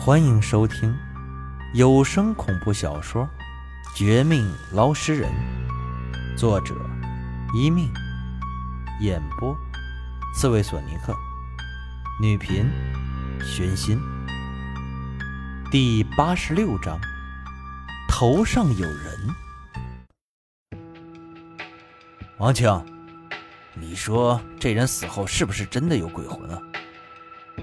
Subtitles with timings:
[0.00, 0.96] 欢迎收听
[1.74, 3.24] 有声恐怖小说
[3.96, 5.28] 《绝命捞尸人》，
[6.36, 6.74] 作者：
[7.52, 7.92] 一命，
[9.00, 9.54] 演播：
[10.34, 11.14] 刺猬索尼克，
[12.20, 12.64] 女频：
[13.44, 14.00] 玄心。
[15.70, 16.98] 第八十六章：
[18.08, 19.34] 头上有人。
[22.38, 22.82] 王庆，
[23.74, 26.62] 你说这人死后是不是真的有鬼魂啊？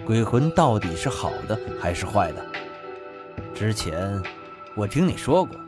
[0.06, 2.46] 鬼魂到底是好的还是坏的？
[3.56, 4.22] 之前
[4.76, 5.60] 我听你说过，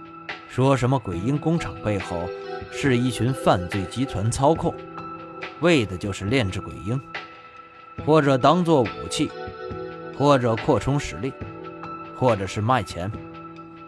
[0.47, 2.29] 说什么鬼婴工厂背后
[2.71, 4.75] 是一群犯罪集团操控，
[5.61, 7.01] 为的就是炼制鬼婴，
[8.05, 9.31] 或者当做武器，
[10.15, 11.33] 或者扩充实力，
[12.15, 13.11] 或者是卖钱。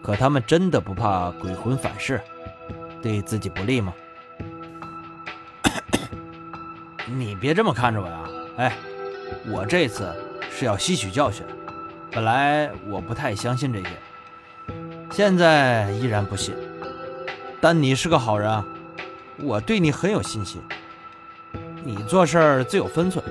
[0.02, 2.20] 可他们真的不怕鬼魂反噬，
[3.00, 3.94] 对自己不利吗？
[7.06, 8.20] 你别这么看着我呀！
[8.56, 8.76] 哎，
[9.46, 10.12] 我这次。
[10.60, 11.42] 是要吸取教训。
[12.12, 13.88] 本来我不太相信这些，
[15.10, 16.54] 现在依然不信。
[17.62, 18.62] 但你是个好人啊，
[19.38, 20.60] 我对你很有信心。
[21.82, 23.24] 你做事儿自有分寸，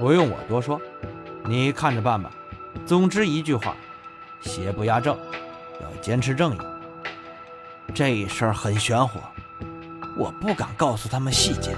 [0.00, 0.80] 不用我多说，
[1.44, 2.28] 你看着办吧。
[2.84, 3.76] 总之一句话，
[4.40, 5.16] 邪不压正，
[5.80, 6.58] 要坚持正义。
[7.94, 9.20] 这事儿很玄乎，
[10.16, 11.76] 我不敢告诉他们细节，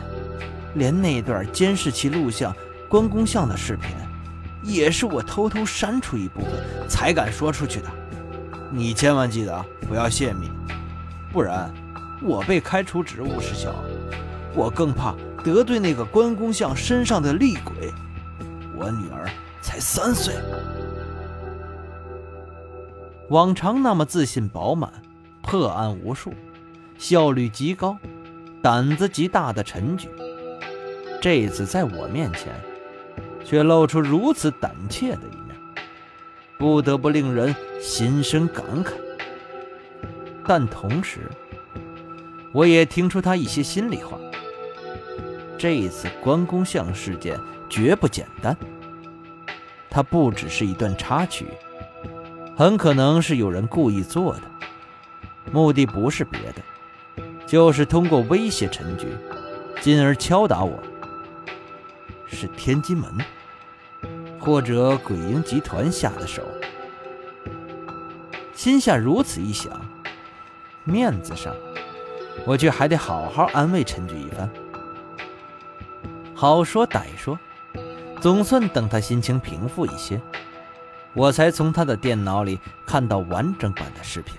[0.77, 2.57] 连那段监视器录像、
[2.89, 3.91] 关公像的视频。
[4.63, 6.51] 也是我偷偷删除一部分
[6.89, 7.89] 才敢说出去的，
[8.71, 10.51] 你千万记得不要泄密，
[11.33, 11.73] 不然
[12.21, 13.75] 我被开除职务是小，
[14.55, 17.93] 我更怕得罪那个关公像身上的厉鬼。
[18.77, 19.29] 我女儿
[19.61, 20.35] 才三岁，
[23.29, 24.93] 往常那么自信饱满、
[25.43, 26.33] 破案无数、
[26.97, 27.97] 效率极高、
[28.63, 30.09] 胆子极大的陈局，
[31.21, 32.53] 这次在我面前。
[33.49, 35.57] 却露出如此胆怯的一面，
[36.59, 38.93] 不得不令人心生感慨。
[40.47, 41.21] 但同时，
[42.53, 44.19] 我也听出他一些心里话。
[45.57, 48.55] 这一次关公像事件绝不简单，
[49.89, 51.47] 它不只是一段插曲，
[52.55, 54.43] 很可能是有人故意做的，
[55.51, 59.07] 目的不是别的，就是通过威胁陈局，
[59.81, 60.79] 进而敲打我。
[62.31, 63.11] 是天机门。
[64.39, 66.43] 或者鬼婴集团下的手，
[68.55, 69.71] 心下如此一想，
[70.85, 71.55] 面子上，
[72.47, 74.49] 我却还得好好安慰陈局一番。
[76.35, 77.39] 好说歹说，
[78.21, 80.21] 总算等他心情平复一些，
[81.13, 84.37] 我才从他的电脑里看到完整版的视频。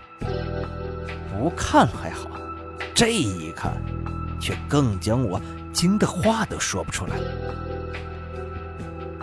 [1.37, 2.29] 不看还好，
[2.93, 3.73] 这一看，
[4.39, 5.39] 却更将我
[5.71, 7.15] 惊得话都说不出来。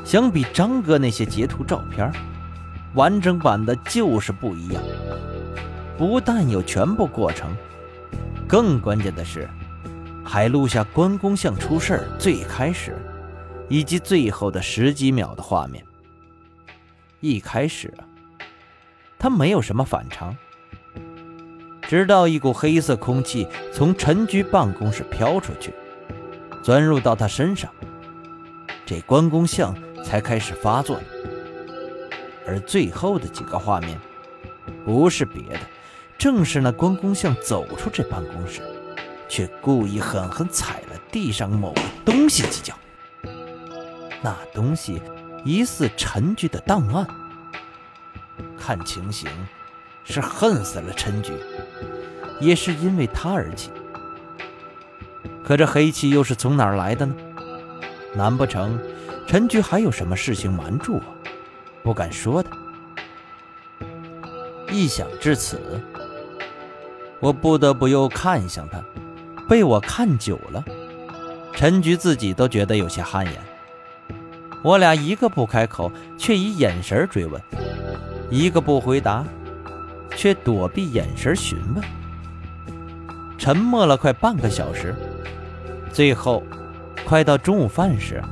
[0.06, 2.08] 相比张哥那些截图照片，
[2.94, 4.80] 完整版的就是不一样。
[5.98, 7.50] 不但有全部过程，
[8.46, 9.48] 更关键的是，
[10.24, 12.96] 还录下关公像出事最开始，
[13.68, 15.84] 以及最后的十几秒的画面。
[17.18, 18.06] 一开始啊，
[19.18, 20.36] 他没有什么反常，
[21.82, 25.74] 直到一股黑色空气从陈局办公室飘出去，
[26.62, 27.68] 钻入到他身上，
[28.86, 29.74] 这关公像。
[30.06, 31.00] 才开始发作，
[32.46, 33.98] 而最后的几个画面，
[34.84, 35.60] 不是别的，
[36.16, 38.62] 正是那关公像走出这办公室，
[39.28, 42.72] 却故意狠狠踩了地上某个东西几脚。
[44.22, 45.02] 那东西
[45.44, 47.04] 疑似陈局的档案，
[48.56, 49.28] 看情形
[50.04, 51.32] 是恨死了陈局，
[52.40, 53.72] 也是因为他而起。
[55.42, 57.14] 可这黑气又是从哪儿来的呢？
[58.14, 58.78] 难不成？
[59.26, 61.02] 陈局还有什么事情瞒住我，
[61.82, 62.48] 不敢说的？
[64.70, 65.60] 一想至此，
[67.18, 68.80] 我不得不又看向他。
[69.48, 70.64] 被我看久了，
[71.52, 73.34] 陈局自己都觉得有些汗颜。
[74.62, 77.40] 我俩一个不开口，却以眼神追问；
[78.30, 79.24] 一个不回答，
[80.16, 81.84] 却躲避眼神询问。
[83.36, 84.94] 沉默了快半个小时，
[85.92, 86.42] 最后，
[87.04, 88.22] 快到中午饭时。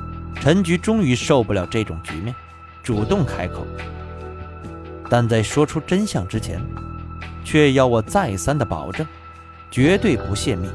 [0.44, 2.35] 陈局终于受不了这种局面，
[2.82, 3.67] 主动开口，
[5.08, 6.61] 但在说出真相之前，
[7.43, 9.06] 却要我再三的保证，
[9.70, 10.69] 绝对不泄密。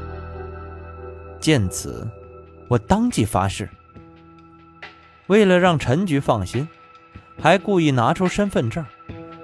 [1.38, 2.04] 见此，
[2.66, 3.68] 我当即发誓，
[5.28, 6.66] 为了让陈局放心，
[7.40, 8.84] 还故意拿出身份证，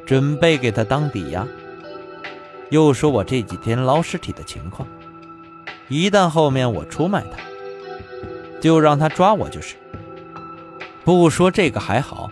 [0.04, 1.46] 准备给他当抵押。
[2.70, 4.88] 又说我这几天捞尸体的情况，
[5.86, 7.38] 一旦后面我出卖他，
[8.60, 9.76] 就让他抓我就是。
[11.06, 12.28] 不说这个还好，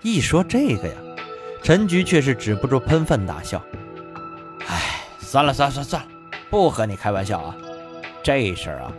[0.00, 0.94] 一说这个呀，
[1.62, 3.62] 陈局却是止不住喷粪大笑。
[4.66, 6.08] 哎，算了算了算了算了，
[6.48, 7.54] 不和你开玩笑啊。
[8.22, 8.90] 这事儿啊，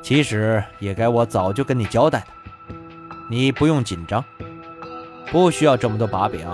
[0.00, 2.26] 其实也该我早就跟你交代的。
[3.28, 4.24] 你不用紧张，
[5.32, 6.46] 不需要这么多把柄。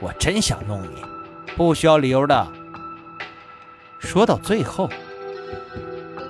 [0.00, 1.02] 我真想弄你，
[1.56, 2.46] 不需要理由的。
[3.98, 4.90] 说到最后，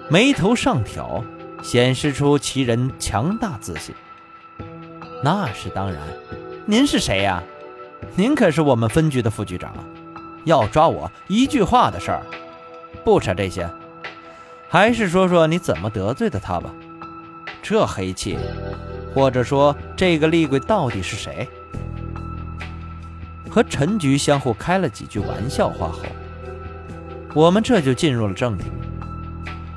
[0.09, 1.25] 眉头上挑，
[1.61, 3.93] 显示出其人强大自信。
[5.23, 6.03] 那是当然。
[6.65, 7.43] 您是谁呀？
[8.15, 9.73] 您可是我们分局的副局长，
[10.45, 12.23] 要抓我一句话的事儿，
[13.05, 13.69] 不扯这些，
[14.69, 16.71] 还是说说你怎么得罪的他吧。
[17.63, 18.39] 这黑气，
[19.15, 21.49] 或者说这个厉鬼到底是谁？
[23.51, 26.03] 和陈局相互开了几句玩笑话后，
[27.35, 28.65] 我们这就进入了正题。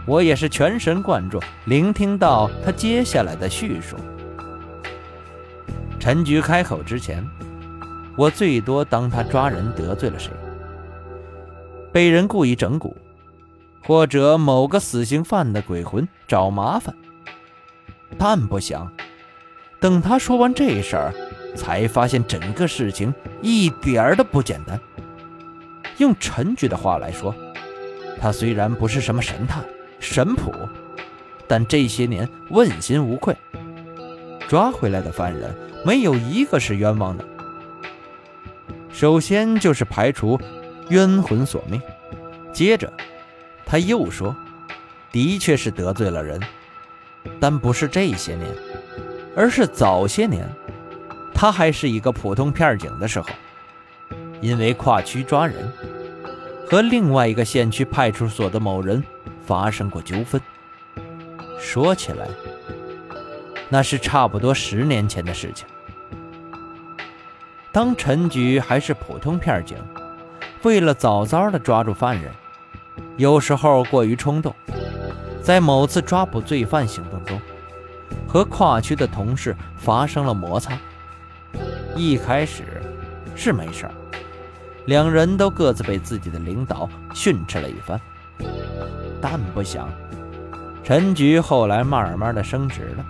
[0.06, 3.96] 我也是全神贯注，聆听到他接下来的叙述。
[6.00, 7.28] 陈局开口之前，
[8.16, 10.32] 我最多当他抓人得罪了谁，
[11.92, 12.94] 被人故意整蛊，
[13.84, 16.96] 或者某个死刑犯的鬼魂找麻烦。
[18.18, 18.90] 但不想，
[19.80, 21.14] 等他说完这事儿，
[21.54, 24.80] 才发现整个事情一点儿都不简单。
[25.98, 27.36] 用陈局的话来说，
[28.22, 29.64] 他虽然不是什么神探、
[30.00, 30.54] 神捕，
[31.46, 33.36] 但这些年问心无愧，
[34.50, 35.56] 抓回来的犯人。
[35.86, 37.24] 没有一个是冤枉的。
[38.92, 40.38] 首先就是排除
[40.90, 41.82] 冤魂索命，
[42.52, 42.92] 接着
[43.66, 44.36] 他又说，
[45.10, 46.38] 的确是得罪了人，
[47.40, 48.50] 但不是这些年，
[49.38, 50.46] 而是早些年，
[51.34, 53.30] 他还是一个普通片警的时候，
[54.42, 55.72] 因为跨区抓人，
[56.70, 59.02] 和另外一个县区派出所的某人
[59.46, 60.42] 发生过纠纷。
[61.58, 62.28] 说起来。
[63.70, 65.68] 那是差不多十年前的事情。
[67.72, 69.78] 当陈局还是普通片警，
[70.64, 72.32] 为了早早的抓住犯人，
[73.18, 74.54] 有时候过于冲动，
[75.44, 77.40] 在某次抓捕罪犯行动中，
[78.28, 80.76] 和跨区的同事发生了摩擦。
[81.96, 82.64] 一开始
[83.36, 83.92] 是没事儿，
[84.88, 88.02] 两人都各自被自己的领导训斥了一番，
[89.22, 89.88] 但不想，
[90.84, 93.06] 陈局后来慢慢的升职了。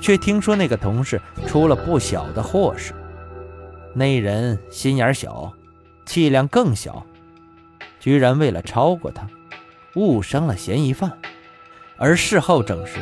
[0.00, 2.94] 却听说那个同事出了不小的祸事，
[3.94, 5.52] 那人心眼小，
[6.06, 7.04] 气量更小，
[7.98, 9.26] 居然为了超过他，
[9.94, 11.12] 误伤了嫌疑犯，
[11.96, 12.98] 而事后证实，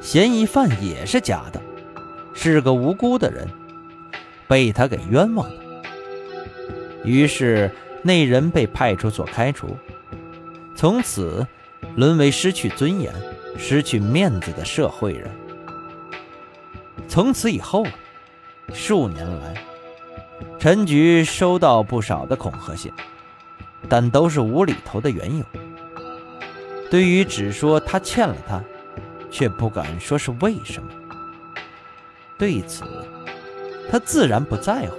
[0.00, 1.60] 嫌疑犯也是假的，
[2.34, 3.48] 是个无辜的人，
[4.46, 5.60] 被他给冤枉了。
[7.02, 7.70] 于是
[8.02, 9.76] 那人被派出所开除，
[10.74, 11.46] 从此
[11.96, 13.12] 沦为失去尊严、
[13.56, 15.30] 失去面子的社会人。
[17.14, 17.86] 从此以后，
[18.72, 19.54] 数年来，
[20.58, 22.92] 陈局收到不少的恐吓信，
[23.88, 25.44] 但都是无厘头的缘由。
[26.90, 28.60] 对于只说他欠了他，
[29.30, 30.88] 却不敢说是为什么。
[32.36, 32.82] 对此，
[33.88, 34.96] 他自然不在乎。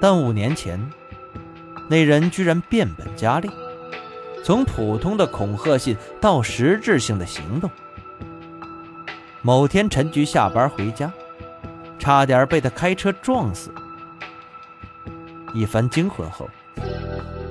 [0.00, 0.80] 但五年前，
[1.90, 3.50] 那人居然变本加厉，
[4.44, 7.68] 从普通的恐吓信到实质性的行动。
[9.46, 11.12] 某天，陈局下班回家，
[11.98, 13.70] 差点被他开车撞死。
[15.52, 16.48] 一番惊魂后，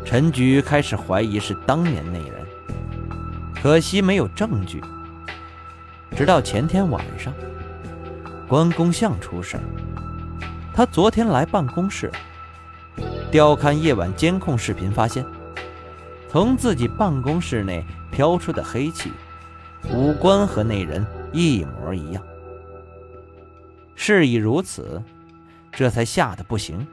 [0.03, 2.43] 陈局开始怀疑是当年那人，
[3.61, 4.83] 可惜没有证据。
[6.15, 7.31] 直到前天晚上，
[8.47, 9.59] 关公像出事
[10.73, 12.11] 他昨天来办公室，
[13.29, 15.23] 调看夜晚监控视频，发现
[16.27, 19.11] 从自己办公室内飘出的黑气，
[19.91, 21.05] 五官和那人。
[21.33, 22.23] 一模一样。
[23.95, 25.01] 事已如此，
[25.71, 26.87] 这才吓得不行，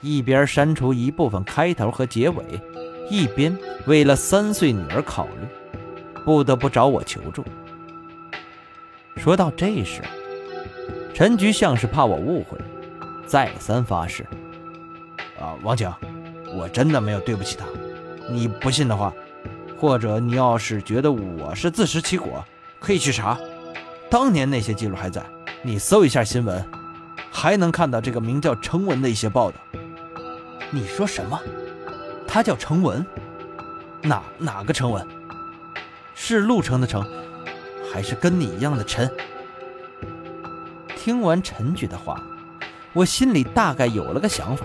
[0.00, 2.44] 一边删除一部分开头和结尾，
[3.10, 3.56] 一边
[3.86, 5.46] 为了三岁女儿考虑，
[6.24, 7.44] 不得不找我求助。
[9.16, 10.02] 说到这时，
[11.14, 12.58] 陈局像是怕我误会，
[13.26, 14.26] 再三发誓
[15.40, 15.90] ：“啊，王警，
[16.54, 17.64] 我真的没有对不起他。
[18.28, 19.12] 你不信的话，
[19.78, 22.44] 或者你要是觉得我是自食其果，
[22.80, 23.38] 可以去查。”
[24.14, 25.20] 当年那些记录还在，
[25.60, 26.64] 你搜一下新闻，
[27.32, 29.56] 还能看到这个名叫程文的一些报道。
[30.70, 31.36] 你说什么？
[32.24, 33.04] 他叫程文？
[34.02, 35.04] 哪哪个程文？
[36.14, 37.04] 是陆程的程，
[37.92, 39.10] 还是跟你一样的陈？
[40.96, 42.22] 听完陈局的话，
[42.92, 44.64] 我心里大概有了个想法，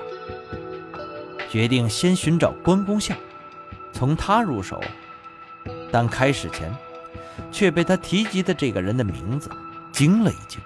[1.50, 3.18] 决定先寻找关公像，
[3.92, 4.80] 从他入手。
[5.92, 6.72] 但开始前。
[7.52, 9.50] 却被他提及的这个人的名字
[9.92, 10.60] 惊了一惊。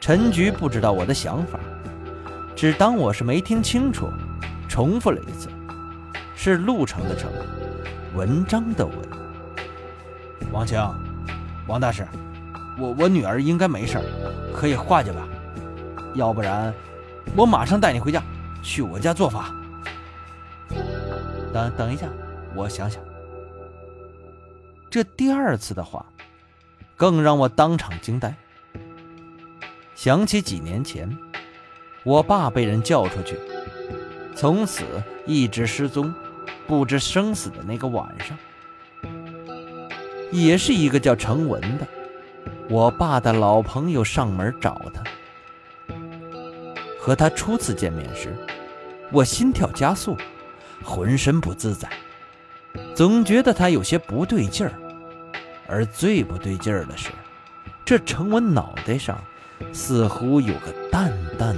[0.00, 1.60] 陈局不知道我的想法，
[2.56, 4.08] 只当我是没听清楚，
[4.68, 5.48] 重复了一次
[6.34, 7.30] ：“是路程的程，
[8.14, 8.96] 文章的文。”
[10.50, 10.80] 王清，
[11.66, 12.06] 王大师，
[12.78, 14.00] 我我女儿应该没事，
[14.54, 15.28] 可以化解吧？
[16.14, 16.74] 要不然，
[17.36, 18.22] 我马上带你回家，
[18.62, 19.54] 去我家做法。
[21.52, 22.06] 等等一下，
[22.54, 23.02] 我想想。
[24.90, 26.04] 这第二次的话，
[26.96, 28.34] 更让我当场惊呆。
[29.94, 31.16] 想起几年前，
[32.02, 33.38] 我爸被人叫出去，
[34.34, 34.82] 从此
[35.26, 36.12] 一直失踪，
[36.66, 38.36] 不知生死的那个晚上，
[40.32, 41.86] 也是一个叫程文的，
[42.68, 45.04] 我爸的老朋友上门找他。
[46.98, 48.34] 和他初次见面时，
[49.12, 50.16] 我心跳加速，
[50.82, 51.88] 浑身不自在。
[52.94, 54.72] 总觉得他有些不对劲儿，
[55.66, 57.08] 而最不对劲儿的是，
[57.84, 59.18] 这程文脑袋上
[59.72, 61.56] 似乎有个淡淡